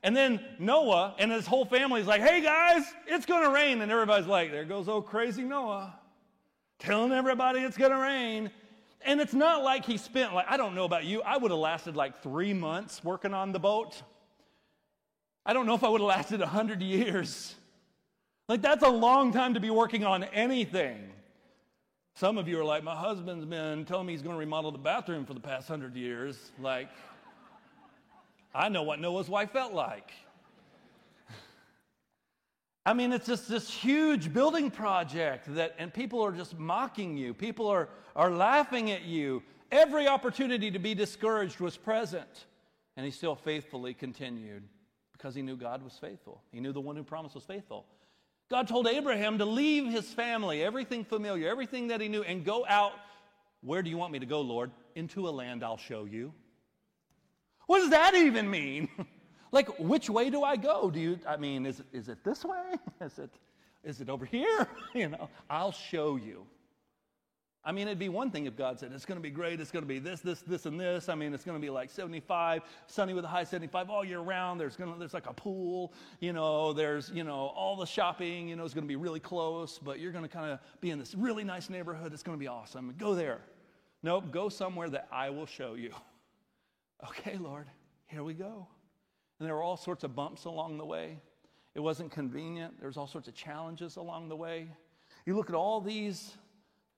[0.06, 3.82] And then Noah and his whole family is like, hey guys, it's going to rain.
[3.82, 5.96] And everybody's like, there goes old crazy Noah
[6.78, 8.52] telling everybody it's going to rain.
[9.02, 11.60] And it's not like he spent, like, I don't know about you, I would have
[11.60, 14.00] lasted like three months working on the boat.
[15.44, 17.56] I don't know if I would have lasted 100 years.
[18.48, 21.02] Like, that's a long time to be working on anything.
[22.14, 24.78] Some of you are like, my husband's been telling me he's going to remodel the
[24.78, 26.52] bathroom for the past 100 years.
[26.62, 26.90] Like,
[28.56, 30.12] I know what Noah's wife felt like.
[32.86, 37.34] I mean, it's just this huge building project that, and people are just mocking you.
[37.34, 39.44] People are, are laughing at you.
[39.72, 42.46] Every opportunity to be discouraged was present.
[42.96, 44.64] And he still faithfully continued
[45.12, 46.42] because he knew God was faithful.
[46.52, 47.86] He knew the one who promised was faithful.
[48.50, 52.66] God told Abraham to leave his family, everything familiar, everything that he knew, and go
[52.68, 52.94] out.
[53.62, 54.70] Where do you want me to go, Lord?
[54.94, 56.32] Into a land I'll show you.
[57.68, 58.90] What does that even mean?
[59.52, 60.90] like, which way do I go?
[60.90, 62.76] Do you, I mean, is, is it this way?
[63.02, 63.30] Is it,
[63.84, 64.68] is it over here?
[64.96, 66.46] you know, I'll show you.
[67.68, 69.72] I mean, it'd be one thing if God said, it's going to be great, it's
[69.72, 71.10] going to be this, this, this, and this.
[71.10, 74.20] I mean, it's going to be like 75, sunny with a high 75 all year
[74.20, 74.60] round.
[74.60, 78.50] There's, going to, there's like a pool, you know, there's, you know, all the shopping,
[78.50, 80.92] you know, is going to be really close, but you're going to kind of be
[80.92, 82.14] in this really nice neighborhood.
[82.14, 82.94] It's going to be awesome.
[83.00, 83.40] Go there.
[84.04, 85.92] Nope, go somewhere that I will show you.
[87.04, 87.68] Okay, Lord,
[88.08, 88.68] here we go.
[89.40, 91.20] And there were all sorts of bumps along the way.
[91.74, 92.80] It wasn't convenient.
[92.80, 94.68] There was all sorts of challenges along the way.
[95.26, 96.34] You look at all these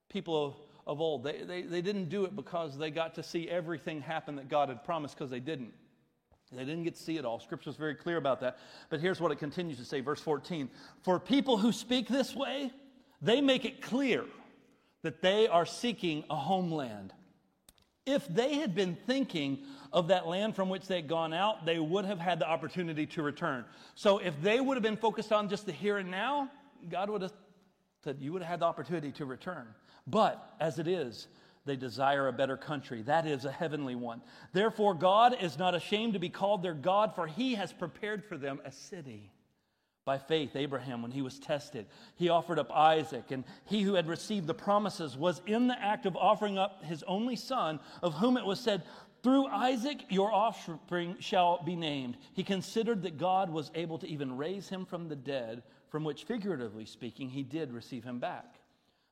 [0.09, 0.53] people of,
[0.85, 4.35] of old, they, they, they didn't do it because they got to see everything happen
[4.35, 5.73] that God had promised, because they didn't.
[6.51, 7.39] They didn't get to see it all.
[7.39, 8.59] Scripture is very clear about that.
[8.89, 10.69] But here's what it continues to say, verse 14.
[11.01, 12.71] For people who speak this way,
[13.21, 14.23] they make it clear
[15.01, 17.13] that they are seeking a homeland.
[18.07, 19.59] If they had been thinking
[19.91, 23.05] of that land from which they had gone out, they would have had the opportunity
[23.07, 23.65] to return.
[23.95, 26.49] So if they would have been focused on just the here and now,
[26.89, 27.33] God would have
[28.03, 29.67] said, You would have had the opportunity to return.
[30.07, 31.27] But as it is,
[31.65, 33.01] they desire a better country.
[33.01, 34.21] That is a heavenly one.
[34.53, 38.37] Therefore, God is not ashamed to be called their God, for he has prepared for
[38.37, 39.31] them a city.
[40.07, 44.07] By faith, Abraham, when he was tested, he offered up Isaac, and he who had
[44.07, 48.37] received the promises was in the act of offering up his only son, of whom
[48.37, 48.83] it was said,
[49.21, 52.15] Through Isaac your offspring shall be named.
[52.31, 56.23] He considered that God was able to even raise him from the dead, from which,
[56.23, 58.59] figuratively speaking, he did receive him back.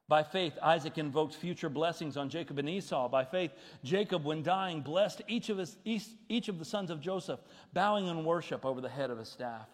[0.07, 3.09] By faith, Isaac invoked future blessings on Jacob and Esau.
[3.09, 3.51] By faith,
[3.83, 7.41] Jacob, when dying, blessed each of, his, each of the sons of Joseph,
[7.73, 9.67] bowing in worship over the head of his staff.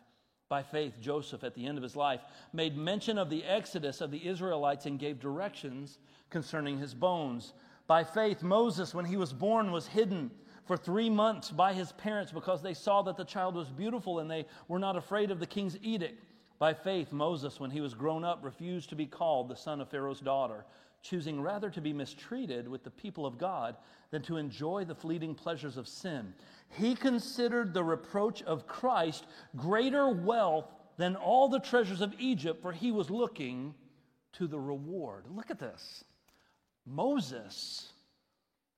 [0.51, 2.19] By faith, Joseph, at the end of his life,
[2.51, 5.97] made mention of the exodus of the Israelites and gave directions
[6.29, 7.53] concerning his bones.
[7.87, 10.29] By faith, Moses, when he was born, was hidden
[10.65, 14.29] for three months by his parents because they saw that the child was beautiful and
[14.29, 16.21] they were not afraid of the king's edict.
[16.59, 19.87] By faith, Moses, when he was grown up, refused to be called the son of
[19.87, 20.65] Pharaoh's daughter,
[21.01, 23.75] choosing rather to be mistreated with the people of God
[24.11, 26.33] than to enjoy the fleeting pleasures of sin.
[26.69, 30.65] He considered the reproach of Christ greater wealth
[30.97, 33.73] than all the treasures of Egypt, for he was looking
[34.33, 35.25] to the reward.
[35.29, 36.03] Look at this.
[36.85, 37.91] Moses,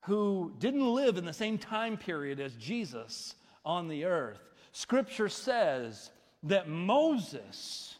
[0.02, 4.40] who didn't live in the same time period as Jesus on the earth,
[4.72, 6.12] scripture says
[6.44, 7.98] that Moses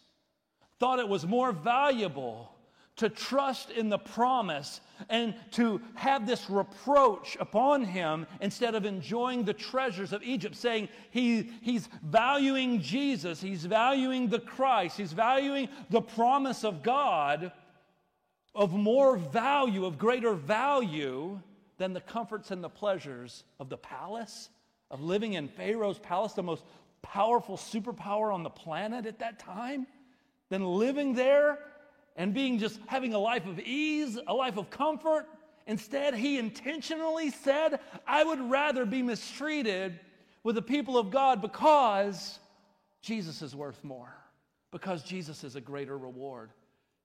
[0.80, 2.53] thought it was more valuable
[2.96, 4.80] to trust in the promise
[5.10, 10.88] and to have this reproach upon him instead of enjoying the treasures of Egypt, saying
[11.10, 17.52] he, he's valuing Jesus, he's valuing the Christ, he's valuing the promise of God
[18.56, 21.40] of more value, of greater value
[21.78, 24.50] than the comforts and the pleasures of the palace,
[24.92, 26.64] of living in Pharaoh's palace, the most
[27.02, 29.88] powerful superpower on the planet at that time,
[30.50, 31.58] than living there
[32.16, 35.28] and being just having a life of ease, a life of comfort.
[35.66, 40.00] Instead, he intentionally said, I would rather be mistreated
[40.44, 42.40] with the people of God because
[43.02, 44.14] Jesus is worth more,
[44.72, 46.52] because Jesus is a greater reward.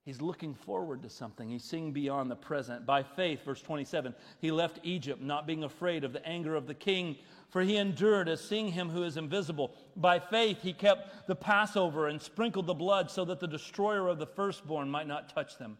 [0.04, 1.50] He's looking forward to something.
[1.50, 2.86] He's seeing beyond the present.
[2.86, 6.74] By faith, verse 27, he left Egypt, not being afraid of the anger of the
[6.74, 7.16] king,
[7.50, 9.74] for he endured as seeing him who is invisible.
[9.96, 14.18] By faith, he kept the Passover and sprinkled the blood so that the destroyer of
[14.18, 15.78] the firstborn might not touch them.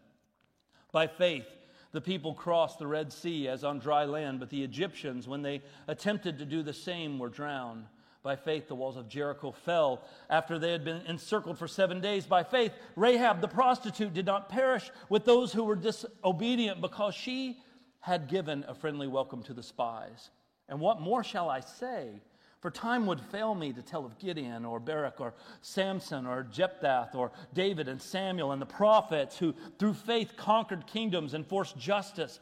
[0.91, 1.45] By faith,
[1.91, 5.61] the people crossed the Red Sea as on dry land, but the Egyptians, when they
[5.87, 7.85] attempted to do the same, were drowned.
[8.21, 12.25] By faith, the walls of Jericho fell after they had been encircled for seven days.
[12.25, 17.59] By faith, Rahab the prostitute did not perish with those who were disobedient because she
[18.01, 20.31] had given a friendly welcome to the spies.
[20.69, 22.21] And what more shall I say?
[22.61, 27.09] For time would fail me to tell of Gideon or Barak or Samson or Jephthah
[27.13, 32.41] or David and Samuel and the prophets who through faith conquered kingdoms, and enforced justice,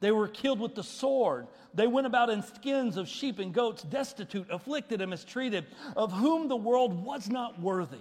[0.00, 1.48] They were killed with the sword.
[1.74, 6.48] They went about in skins of sheep and goats, destitute, afflicted, and mistreated, of whom
[6.48, 7.98] the world was not worthy,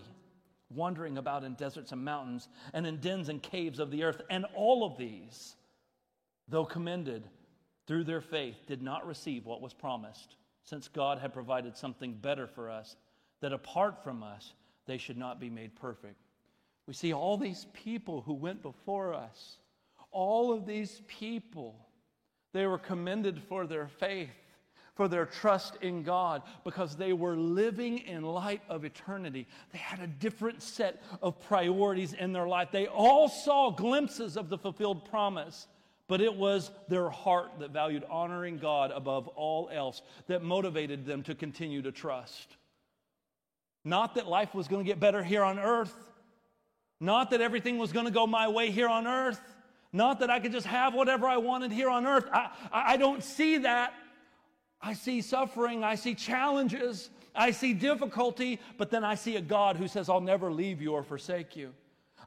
[0.70, 4.22] wandering about in deserts and mountains, and in dens and caves of the earth.
[4.30, 5.56] And all of these,
[6.48, 7.28] though commended
[7.88, 12.46] through their faith, did not receive what was promised, since God had provided something better
[12.46, 12.96] for us,
[13.42, 14.54] that apart from us,
[14.86, 16.22] they should not be made perfect.
[16.86, 19.58] We see all these people who went before us,
[20.12, 21.87] all of these people
[22.58, 24.32] they were commended for their faith,
[24.96, 29.48] for their trust in God, because they were living in light of eternity.
[29.72, 32.70] They had a different set of priorities in their life.
[32.72, 35.68] They all saw glimpses of the fulfilled promise,
[36.08, 41.22] but it was their heart that valued honoring God above all else that motivated them
[41.24, 42.58] to continue to trust.
[43.86, 45.94] Not that life was going to get better here on earth,
[47.00, 49.40] not that everything was going to go my way here on earth
[49.98, 52.26] not that I could just have whatever I wanted here on earth.
[52.32, 53.94] I, I don't see that.
[54.82, 59.76] I see suffering, I see challenges, I see difficulty, but then I see a God
[59.76, 61.74] who says, I'll never leave you or forsake you.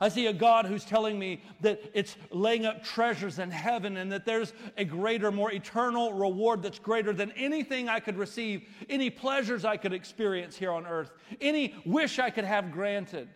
[0.03, 4.11] I see a God who's telling me that it's laying up treasures in heaven and
[4.13, 9.11] that there's a greater, more eternal reward that's greater than anything I could receive, any
[9.11, 13.29] pleasures I could experience here on earth, any wish I could have granted.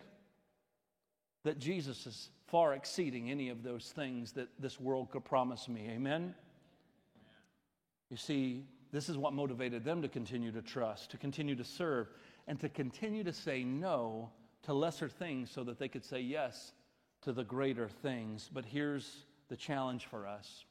[1.43, 5.89] That Jesus is far exceeding any of those things that this world could promise me.
[5.89, 6.33] Amen?
[8.09, 8.63] You see,
[8.93, 12.07] this is what motivated them to continue to trust, to continue to serve,
[12.47, 14.29] and to continue to say no
[14.63, 16.71] to lesser things so that they could say yes
[17.23, 18.49] to the greater things.
[18.53, 20.63] But here's the challenge for us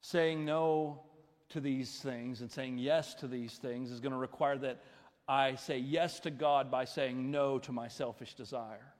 [0.00, 1.02] saying no
[1.50, 4.82] to these things and saying yes to these things is going to require that
[5.28, 8.94] I say yes to God by saying no to my selfish desire.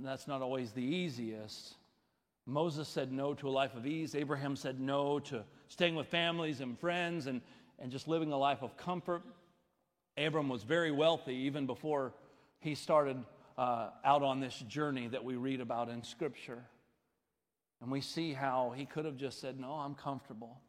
[0.00, 1.74] That's not always the easiest.
[2.46, 4.14] Moses said no to a life of ease.
[4.14, 7.40] Abraham said no to staying with families and friends and,
[7.78, 9.22] and just living a life of comfort.
[10.16, 12.14] Abram was very wealthy even before
[12.60, 13.16] he started
[13.58, 16.62] uh, out on this journey that we read about in Scripture.
[17.82, 20.60] And we see how he could have just said, No, I'm comfortable.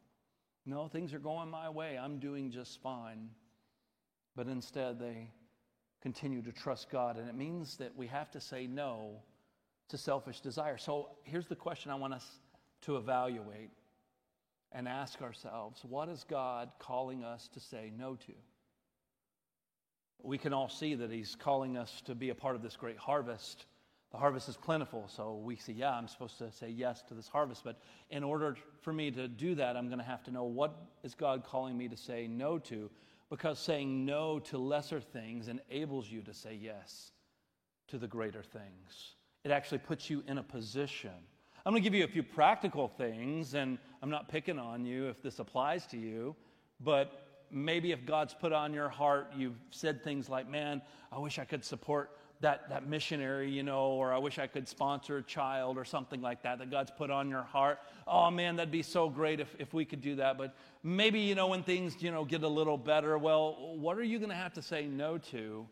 [0.66, 1.98] No, things are going my way.
[1.98, 3.30] I'm doing just fine.
[4.36, 5.30] But instead, they
[6.08, 7.18] continue to trust God.
[7.18, 9.20] And it means that we have to say no
[9.90, 10.78] to selfish desire.
[10.78, 12.26] So here's the question I want us
[12.82, 13.68] to evaluate
[14.72, 18.32] and ask ourselves what is God calling us to say no to?
[20.22, 22.96] We can all see that He's calling us to be a part of this great
[22.96, 23.66] harvest
[24.10, 25.06] the harvest is plentiful.
[25.14, 27.62] So we say, yeah, I'm supposed to say yes to this harvest.
[27.62, 27.78] But
[28.10, 31.14] in order for me to do that, I'm going to have to know what is
[31.14, 32.88] God calling me to say no to,
[33.30, 37.12] because saying no to lesser things enables you to say yes
[37.88, 39.14] to the greater things.
[39.44, 41.10] It actually puts you in a position.
[41.64, 45.08] I'm going to give you a few practical things, and I'm not picking on you
[45.08, 46.34] if this applies to you,
[46.80, 51.38] but maybe if God's put on your heart, you've said things like, man, I wish
[51.38, 55.22] I could support that, that missionary, you know, or I wish I could sponsor a
[55.22, 57.80] child or something like that that God's put on your heart.
[58.06, 60.38] Oh man, that'd be so great if, if we could do that.
[60.38, 64.04] But maybe, you know, when things, you know, get a little better, well, what are
[64.04, 65.66] you going to have to say no to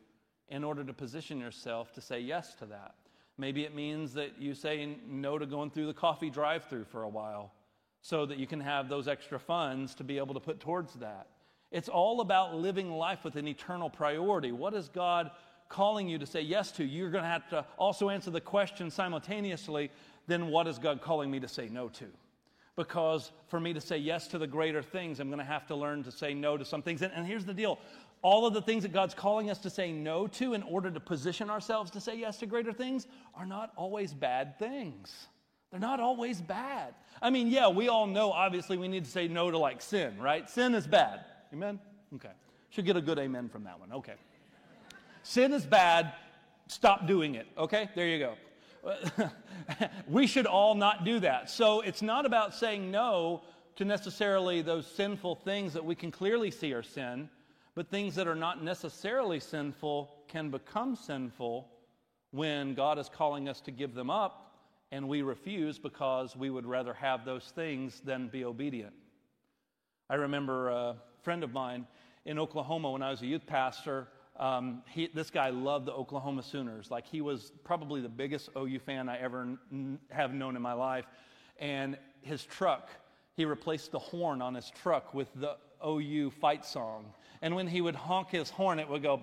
[0.48, 2.94] in order to position yourself to say yes to that?
[3.38, 7.02] Maybe it means that you say no to going through the coffee drive through for
[7.02, 7.52] a while
[8.00, 11.28] so that you can have those extra funds to be able to put towards that.
[11.70, 14.52] It's all about living life with an eternal priority.
[14.52, 15.30] What is God
[15.68, 18.90] calling you to say yes to, you're going to have to also answer the question
[18.90, 19.90] simultaneously
[20.26, 22.06] then what is God calling me to say no to?
[22.74, 25.76] Because for me to say yes to the greater things, I'm going to have to
[25.76, 27.00] learn to say no to some things.
[27.02, 27.78] And, and here's the deal
[28.22, 30.98] all of the things that God's calling us to say no to in order to
[30.98, 35.28] position ourselves to say yes to greater things are not always bad things.
[35.70, 36.94] They're not always bad.
[37.20, 40.18] I mean, yeah, we all know obviously we need to say no to like sin,
[40.18, 40.48] right?
[40.48, 41.20] Sin is bad.
[41.52, 41.78] Amen?
[42.14, 42.30] Okay.
[42.70, 43.92] Should get a good amen from that one.
[43.92, 44.14] Okay.
[45.26, 46.12] Sin is bad.
[46.68, 47.48] Stop doing it.
[47.58, 47.90] Okay?
[47.96, 48.20] There you
[48.84, 49.28] go.
[50.08, 51.50] we should all not do that.
[51.50, 53.42] So it's not about saying no
[53.74, 57.28] to necessarily those sinful things that we can clearly see are sin,
[57.74, 61.72] but things that are not necessarily sinful can become sinful
[62.30, 64.60] when God is calling us to give them up
[64.92, 68.94] and we refuse because we would rather have those things than be obedient.
[70.08, 71.84] I remember a friend of mine
[72.24, 74.06] in Oklahoma when I was a youth pastor
[74.38, 76.90] um, he, this guy loved the Oklahoma Sooners.
[76.90, 80.74] Like he was probably the biggest OU fan I ever n- have known in my
[80.74, 81.06] life.
[81.58, 82.90] And his truck,
[83.34, 85.56] he replaced the horn on his truck with the
[85.86, 87.06] OU fight song.
[87.42, 89.16] And when he would honk his horn, it would go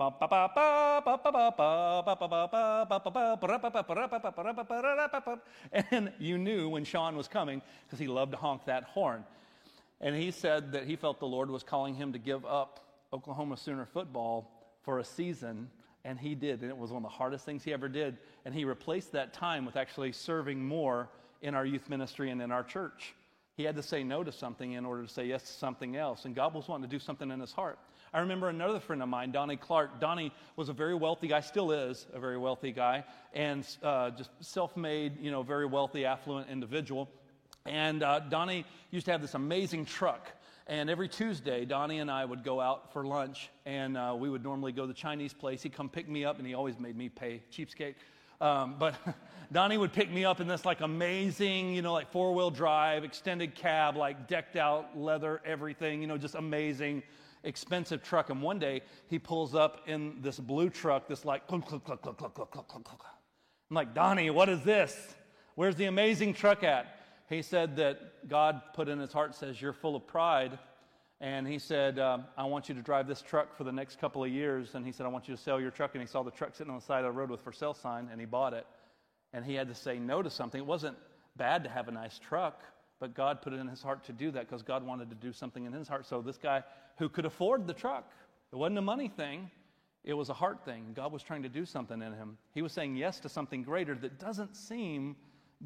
[5.91, 9.23] and you knew when Sean was coming because he loved to honk that horn.
[9.99, 12.79] And he said that he felt the Lord was calling him to give up
[13.11, 15.69] Oklahoma Sooner football for a season,
[16.05, 16.61] and he did.
[16.61, 18.17] And it was one of the hardest things he ever did.
[18.45, 21.09] And he replaced that time with actually serving more
[21.41, 23.13] in our youth ministry and in our church.
[23.55, 26.25] He had to say no to something in order to say yes to something else.
[26.25, 27.77] And God was wanting to do something in his heart.
[28.13, 29.99] I remember another friend of mine, Donnie Clark.
[29.99, 33.03] Donnie was a very wealthy guy, still is a very wealthy guy,
[33.33, 37.09] and uh, just self made, you know, very wealthy, affluent individual.
[37.65, 40.29] And uh, Donnie used to have this amazing truck
[40.67, 44.43] and every Tuesday, Donnie and I would go out for lunch, and uh, we would
[44.43, 45.61] normally go to the Chinese place.
[45.61, 47.95] He'd come pick me up, and he always made me pay cheapskate.
[48.39, 48.95] Um, but
[49.51, 53.03] Donnie would pick me up in this like amazing, you know, like four wheel drive,
[53.03, 57.03] extended cab, like decked out leather, everything, you know, just amazing,
[57.43, 58.29] expensive truck.
[58.29, 61.61] And one day he pulls up in this blue truck, this like, I'm
[63.69, 65.13] like, Donnie, what is this?
[65.55, 67.02] Where's the amazing truck at?
[67.29, 70.59] He said that God put in his heart, says, You're full of pride.
[71.21, 74.25] And he said, um, I want you to drive this truck for the next couple
[74.25, 74.75] of years.
[74.75, 75.91] And he said, I want you to sell your truck.
[75.93, 77.73] And he saw the truck sitting on the side of the road with for sale
[77.73, 78.67] sign, and he bought it.
[79.31, 80.59] And he had to say no to something.
[80.59, 80.97] It wasn't
[81.37, 82.61] bad to have a nice truck,
[82.99, 85.31] but God put it in his heart to do that because God wanted to do
[85.31, 86.05] something in his heart.
[86.05, 86.61] So this guy
[86.97, 88.11] who could afford the truck,
[88.51, 89.49] it wasn't a money thing,
[90.03, 90.91] it was a heart thing.
[90.93, 92.37] God was trying to do something in him.
[92.53, 95.15] He was saying yes to something greater that doesn't seem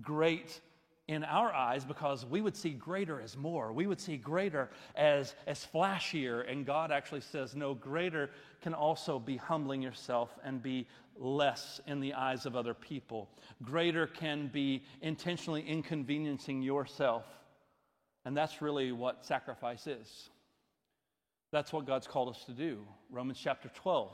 [0.01, 0.61] great
[1.07, 3.71] in our eyes because we would see greater as more.
[3.71, 6.49] We would see greater as, as flashier.
[6.51, 8.29] And God actually says, no, greater
[8.61, 10.85] can also be humbling yourself and be
[11.17, 13.29] less in the eyes of other people.
[13.63, 17.25] Greater can be intentionally inconveniencing yourself.
[18.25, 20.29] And that's really what sacrifice is.
[21.51, 22.79] That's what God's called us to do.
[23.09, 24.11] Romans chapter 12,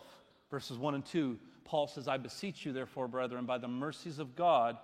[0.52, 4.36] verses 1 and 2, Paul says, I beseech you, therefore, brethren, by the mercies of
[4.36, 4.78] God,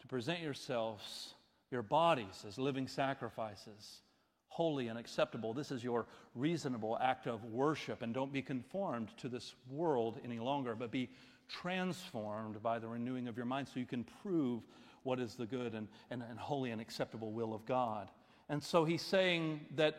[0.00, 1.34] to present yourselves
[1.70, 4.00] your bodies as living sacrifices,
[4.48, 5.54] holy and acceptable.
[5.54, 8.02] This is your reasonable act of worship.
[8.02, 11.10] And don't be conformed to this world any longer, but be
[11.48, 14.62] transformed by the renewing of your mind so you can prove
[15.02, 18.08] what is the good and, and, and holy and acceptable will of God.
[18.48, 19.96] And so he's saying that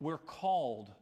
[0.00, 0.92] we're called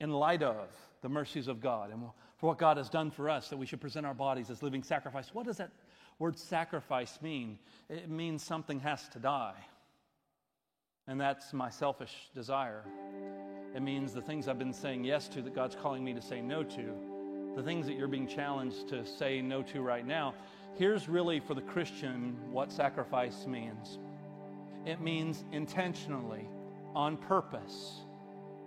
[0.00, 0.68] in light of
[1.02, 2.02] the mercies of God and
[2.36, 4.82] for what God has done for us, that we should present our bodies as living
[4.82, 5.32] sacrifice.
[5.32, 5.70] What does that
[6.18, 7.58] word sacrifice mean?
[7.88, 9.56] It means something has to die.
[11.06, 12.82] And that's my selfish desire.
[13.74, 16.40] It means the things I've been saying yes to that God's calling me to say
[16.40, 16.94] no to,
[17.56, 20.34] the things that you're being challenged to say no to right now,
[20.76, 23.98] here's really for the Christian what sacrifice means
[24.86, 26.46] it means intentionally,
[26.94, 28.02] on purpose,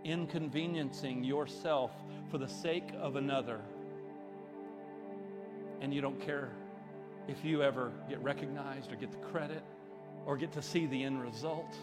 [0.04, 1.92] inconveniencing yourself
[2.32, 3.62] for the sake of another.
[5.80, 6.50] And you don't care
[7.28, 9.64] if you ever get recognized or get the credit
[10.26, 11.76] or get to see the end result.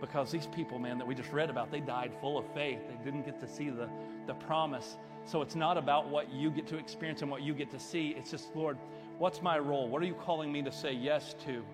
[0.00, 2.80] Because these people, man, that we just read about, they died full of faith.
[2.88, 3.88] They didn't get to see the,
[4.26, 4.96] the promise.
[5.24, 8.08] So it's not about what you get to experience and what you get to see.
[8.18, 8.78] It's just, Lord,
[9.18, 9.88] what's my role?
[9.88, 11.64] What are you calling me to say yes to?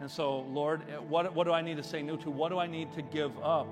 [0.00, 2.30] And so, Lord, what, what do I need to say no to?
[2.30, 3.68] What do I need to give up?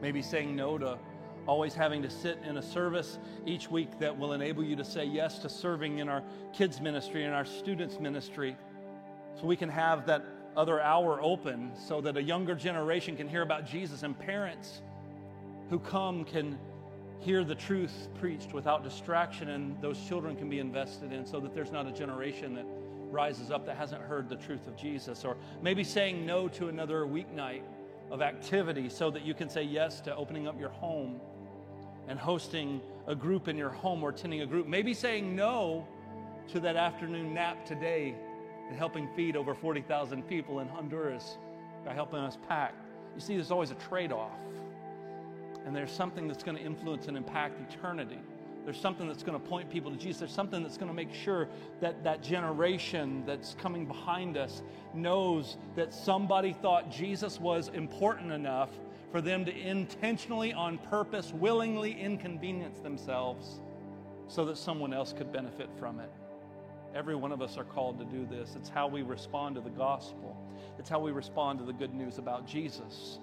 [0.00, 0.98] Maybe saying no to
[1.46, 5.04] always having to sit in a service each week that will enable you to say
[5.04, 6.22] yes to serving in our
[6.52, 8.56] kids' ministry and our students' ministry.
[9.40, 10.24] So we can have that
[10.56, 14.80] other hour open so that a younger generation can hear about Jesus and parents
[15.68, 16.58] who come can
[17.20, 21.54] hear the truth preached without distraction and those children can be invested in so that
[21.54, 22.66] there's not a generation that
[23.10, 27.06] rises up that hasn't heard the truth of Jesus, or maybe saying no to another
[27.06, 27.62] weeknight
[28.10, 31.20] of activity so that you can say yes to opening up your home
[32.08, 34.66] and hosting a group in your home or attending a group.
[34.66, 35.86] Maybe saying no
[36.48, 38.14] to that afternoon nap today
[38.68, 41.38] and helping feed over 40,000 people in Honduras
[41.84, 42.74] by helping us pack.
[43.14, 44.38] You see, there's always a trade off.
[45.64, 48.18] And there's something that's going to influence and impact eternity.
[48.64, 50.18] There's something that's going to point people to Jesus.
[50.18, 51.48] There's something that's going to make sure
[51.80, 58.70] that that generation that's coming behind us knows that somebody thought Jesus was important enough
[59.10, 63.60] for them to intentionally, on purpose, willingly inconvenience themselves
[64.28, 66.10] so that someone else could benefit from it.
[66.94, 68.56] Every one of us are called to do this.
[68.56, 70.36] It's how we respond to the gospel,
[70.78, 73.18] it's how we respond to the good news about Jesus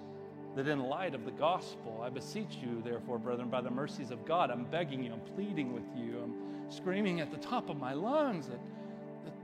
[0.54, 4.24] that in light of the gospel, I beseech you, therefore, brethren, by the mercies of
[4.24, 7.92] God, I'm begging you, I'm pleading with you, I'm screaming at the top of my
[7.92, 8.60] lungs that,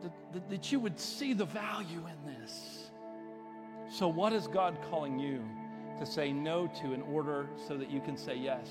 [0.02, 2.90] that, that, that you would see the value in this.
[3.90, 5.42] So, what is God calling you
[6.00, 8.68] to say no to in order so that you can say yes?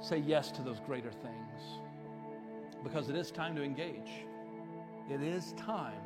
[0.00, 1.60] Say yes to those greater things.
[2.84, 4.24] Because it is time to engage.
[5.10, 6.00] It is time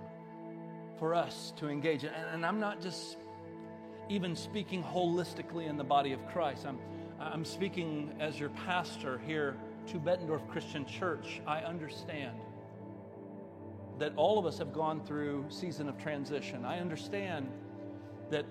[0.99, 2.05] for us to engage.
[2.05, 3.19] And, and I'm not just
[4.09, 6.65] even speaking holistically in the body of Christ.
[6.67, 6.79] I'm,
[7.21, 11.43] I'm speaking as your pastor here to Bettendorf Christian Church.
[11.47, 12.39] I understand
[13.99, 16.65] that all of us have gone through season of transition.
[16.65, 17.47] I understand
[18.31, 18.47] that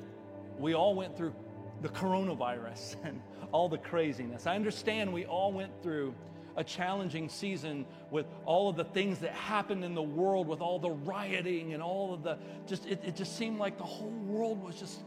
[0.62, 1.34] we all went through
[1.82, 4.48] the coronavirus and all the craziness.
[4.48, 6.14] I understand we all went through
[6.58, 10.80] a challenging season with all of the things that happened in the world, with all
[10.80, 12.38] the rioting and all of the
[12.68, 15.02] just, it, it just seemed like the whole world was just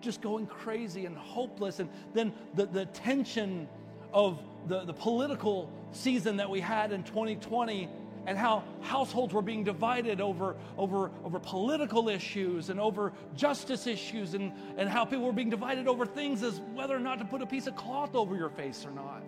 [0.00, 1.80] just going crazy and hopeless.
[1.80, 3.68] And then the, the tension
[4.12, 7.88] of the, the political season that we had in 2020
[8.28, 14.34] and how households were being divided over, over, over political issues and over justice issues
[14.34, 17.40] and, and how people were being divided over things as whether or not to put
[17.40, 19.22] a piece of cloth over your face or not.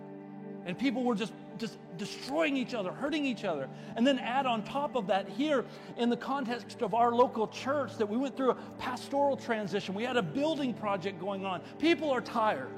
[0.67, 3.67] And people were just, just destroying each other, hurting each other.
[3.95, 5.65] And then add on top of that, here
[5.97, 9.95] in the context of our local church, that we went through a pastoral transition.
[9.95, 11.61] We had a building project going on.
[11.79, 12.77] People are tired.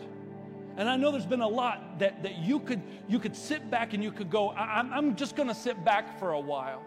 [0.75, 3.93] And I know there's been a lot that, that you, could, you could sit back
[3.93, 6.81] and you could go, I'm, I'm just going to sit back for a while.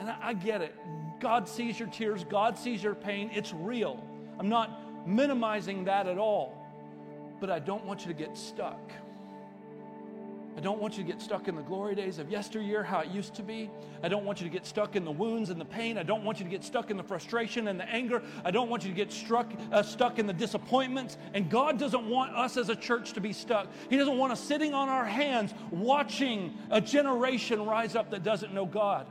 [0.00, 0.74] And I, I get it.
[1.20, 3.30] God sees your tears, God sees your pain.
[3.32, 4.02] It's real.
[4.38, 6.54] I'm not minimizing that at all.
[7.40, 8.92] But I don't want you to get stuck.
[10.56, 13.08] I don't want you to get stuck in the glory days of yesteryear, how it
[13.08, 13.70] used to be.
[14.02, 15.98] I don't want you to get stuck in the wounds and the pain.
[15.98, 18.22] I don't want you to get stuck in the frustration and the anger.
[18.42, 21.18] I don't want you to get struck, uh, stuck in the disappointments.
[21.34, 23.68] And God doesn't want us as a church to be stuck.
[23.90, 28.54] He doesn't want us sitting on our hands watching a generation rise up that doesn't
[28.54, 29.06] know God.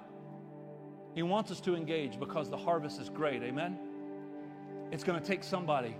[1.13, 3.43] He wants us to engage because the harvest is great.
[3.43, 3.77] Amen?
[4.91, 5.95] It's going to take somebody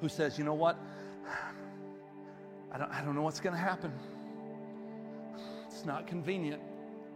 [0.00, 0.78] who says, you know what?
[2.72, 3.92] I don't, I don't know what's going to happen.
[5.72, 6.62] It's not convenient.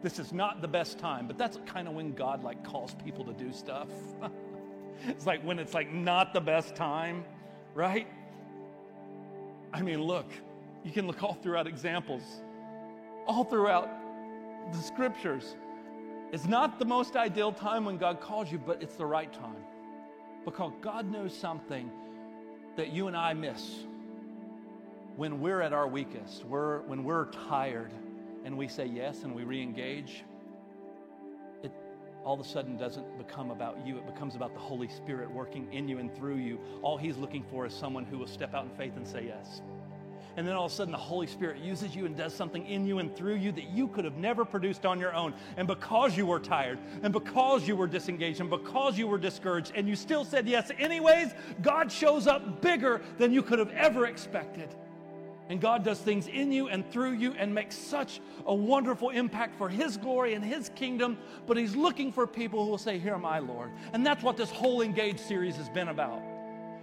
[0.03, 1.27] This is not the best time.
[1.27, 3.89] But that's kind of when God like calls people to do stuff.
[5.07, 7.25] it's like when it's like not the best time,
[7.75, 8.07] right?
[9.73, 10.31] I mean, look,
[10.85, 12.23] you can look all throughout examples,
[13.27, 13.91] all throughout
[14.73, 15.57] the scriptures.
[16.33, 19.65] It's not the most ideal time when God calls you, but it's the right time.
[20.45, 21.91] Because God knows something
[22.77, 23.85] that you and I miss
[25.17, 27.91] when we're at our weakest, we're, when we're tired
[28.47, 30.25] and we say yes and we re engage,
[31.65, 31.73] it
[32.25, 33.99] all of a sudden doesn't become about you.
[33.99, 36.61] It becomes about the Holy Spirit working in you and through you.
[36.81, 39.61] All He's looking for is someone who will step out in faith and say yes.
[40.37, 42.87] and then all of a sudden the Holy Spirit uses you and does something in
[42.87, 45.35] you and through you that you could have never produced on your own.
[45.57, 49.73] And because you were tired, and because you were disengaged, and because you were discouraged,
[49.75, 54.07] and you still said yes anyways, God shows up bigger than you could have ever
[54.07, 54.75] expected.
[55.49, 59.57] And God does things in you and through you and makes such a wonderful impact
[59.57, 61.19] for His glory and His kingdom.
[61.47, 63.71] But He's looking for people who will say, Here am I, Lord.
[63.93, 66.21] And that's what this whole Engage series has been about.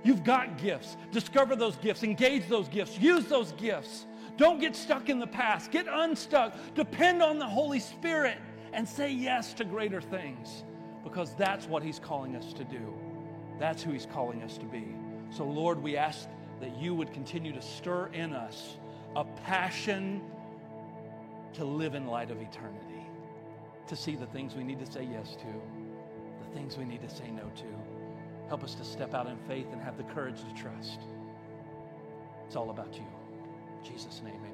[0.04, 0.98] You've got gifts.
[1.12, 4.06] Discover those gifts, engage those gifts, use those gifts.
[4.36, 6.56] Don't get stuck in the past, get unstuck.
[6.76, 8.38] Depend on the Holy Spirit
[8.74, 10.64] and say yes to greater things
[11.04, 12.94] because that's what He's calling us to do.
[13.60, 14.96] That's who He's calling us to be.
[15.30, 16.28] So, Lord, we ask
[16.64, 18.78] that you would continue to stir in us
[19.18, 20.22] a passion
[21.52, 23.06] to live in light of eternity,
[23.86, 27.14] to see the things we need to say yes to, the things we need to
[27.14, 27.66] say no to.
[28.48, 31.02] Help us to step out in faith and have the courage to trust.
[32.48, 33.06] It's all about you.
[33.78, 34.53] In Jesus' name, amen.